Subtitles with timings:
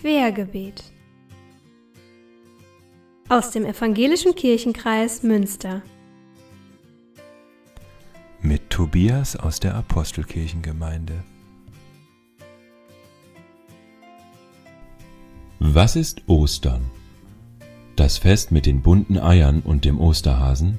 [0.00, 0.82] Quergebet
[3.28, 5.82] aus dem Evangelischen Kirchenkreis Münster
[8.40, 11.22] mit Tobias aus der Apostelkirchengemeinde.
[15.58, 16.90] Was ist Ostern?
[17.96, 20.78] Das Fest mit den bunten Eiern und dem Osterhasen?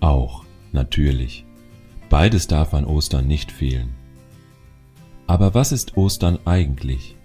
[0.00, 1.44] Auch, natürlich.
[2.08, 3.92] Beides darf an Ostern nicht fehlen.
[5.26, 7.16] Aber was ist Ostern eigentlich?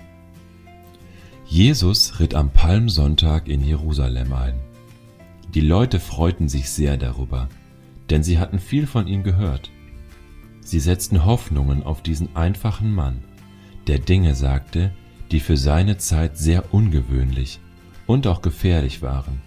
[1.51, 4.59] Jesus ritt am Palmsonntag in Jerusalem ein.
[5.55, 7.49] Die Leute freuten sich sehr darüber,
[8.11, 9.71] denn sie hatten viel von ihm gehört.
[10.61, 13.23] Sie setzten Hoffnungen auf diesen einfachen Mann,
[13.87, 14.93] der Dinge sagte,
[15.31, 17.59] die für seine Zeit sehr ungewöhnlich
[18.05, 19.41] und auch gefährlich waren.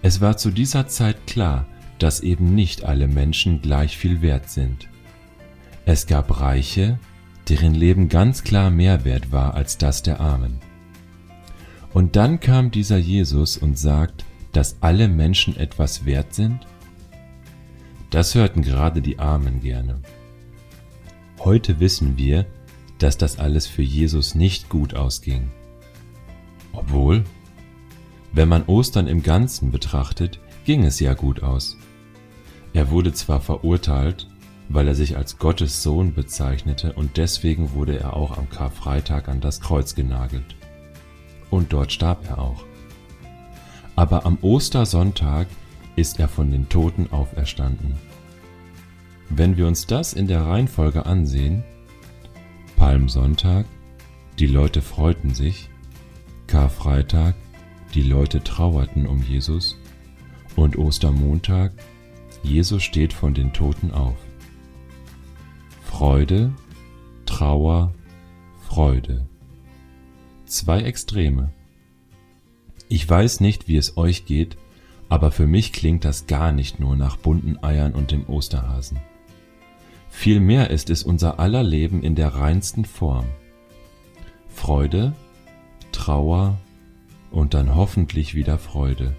[0.00, 1.66] Es war zu dieser Zeit klar,
[1.98, 4.88] dass eben nicht alle Menschen gleich viel wert sind.
[5.84, 6.98] Es gab Reiche,
[7.50, 10.69] deren Leben ganz klar mehr wert war als das der Armen.
[11.92, 16.66] Und dann kam dieser Jesus und sagt, dass alle Menschen etwas wert sind?
[18.10, 20.00] Das hörten gerade die Armen gerne.
[21.40, 22.46] Heute wissen wir,
[22.98, 25.50] dass das alles für Jesus nicht gut ausging.
[26.72, 27.24] Obwohl,
[28.32, 31.76] wenn man Ostern im Ganzen betrachtet, ging es ja gut aus.
[32.72, 34.28] Er wurde zwar verurteilt,
[34.68, 39.40] weil er sich als Gottes Sohn bezeichnete und deswegen wurde er auch am Karfreitag an
[39.40, 40.54] das Kreuz genagelt
[41.50, 42.64] und dort starb er auch.
[43.96, 45.46] Aber am Ostersonntag
[45.96, 47.94] ist er von den Toten auferstanden.
[49.28, 51.62] Wenn wir uns das in der Reihenfolge ansehen,
[52.76, 53.66] Palmsonntag,
[54.38, 55.68] die Leute freuten sich,
[56.46, 57.34] Karfreitag,
[57.94, 59.76] die Leute trauerten um Jesus
[60.56, 61.72] und Ostermontag,
[62.42, 64.16] Jesus steht von den Toten auf.
[65.82, 66.52] Freude,
[67.26, 67.92] Trauer,
[68.66, 69.29] Freude
[70.50, 71.52] zwei Extreme.
[72.88, 74.56] Ich weiß nicht, wie es euch geht,
[75.08, 78.98] aber für mich klingt das gar nicht nur nach bunten Eiern und dem Osterhasen.
[80.10, 83.26] Vielmehr ist es unser aller Leben in der reinsten Form.
[84.48, 85.14] Freude,
[85.92, 86.58] Trauer
[87.30, 89.14] und dann hoffentlich wieder Freude.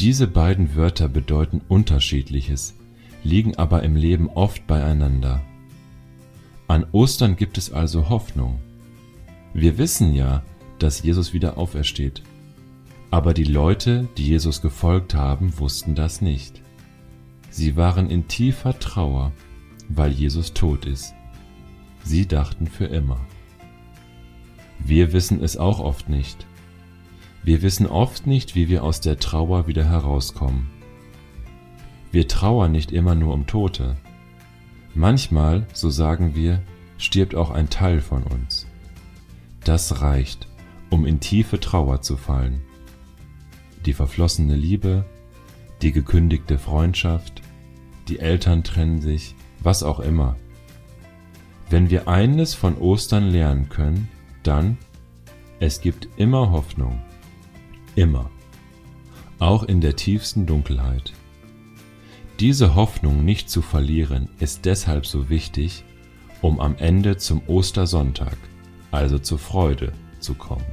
[0.00, 2.74] Diese beiden Wörter bedeuten unterschiedliches,
[3.24, 5.42] liegen aber im Leben oft beieinander.
[6.68, 8.60] An Ostern gibt es also Hoffnung.
[9.58, 10.42] Wir wissen ja,
[10.78, 12.22] dass Jesus wieder aufersteht.
[13.10, 16.60] Aber die Leute, die Jesus gefolgt haben, wussten das nicht.
[17.48, 19.32] Sie waren in tiefer Trauer,
[19.88, 21.14] weil Jesus tot ist.
[22.04, 23.18] Sie dachten für immer.
[24.78, 26.46] Wir wissen es auch oft nicht.
[27.42, 30.68] Wir wissen oft nicht, wie wir aus der Trauer wieder herauskommen.
[32.12, 33.96] Wir trauern nicht immer nur um Tote.
[34.94, 36.60] Manchmal, so sagen wir,
[36.98, 38.66] stirbt auch ein Teil von uns.
[39.66, 40.46] Das reicht,
[40.90, 42.62] um in tiefe Trauer zu fallen.
[43.84, 45.04] Die verflossene Liebe,
[45.82, 47.42] die gekündigte Freundschaft,
[48.06, 50.36] die Eltern trennen sich, was auch immer.
[51.68, 54.08] Wenn wir eines von Ostern lernen können,
[54.44, 54.78] dann,
[55.58, 57.02] es gibt immer Hoffnung.
[57.96, 58.30] Immer.
[59.40, 61.12] Auch in der tiefsten Dunkelheit.
[62.38, 65.82] Diese Hoffnung nicht zu verlieren ist deshalb so wichtig,
[66.40, 68.36] um am Ende zum Ostersonntag
[68.96, 70.64] also zur Freude zu kommen.